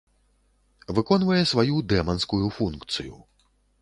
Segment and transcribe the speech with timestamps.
[0.97, 3.15] Выконвае сваю дэманскую функцыю.